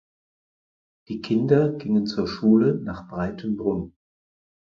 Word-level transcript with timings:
Die 1.09 1.21
Kinder 1.21 1.73
gingen 1.73 2.07
zur 2.07 2.27
Schule 2.27 2.73
nach 2.73 3.07
Breitenbrunn. 3.07 3.93